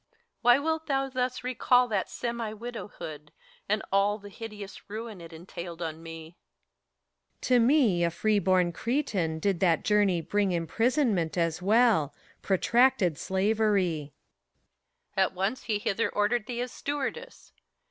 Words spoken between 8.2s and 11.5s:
born Cretan, did that journey bring Imprisonment,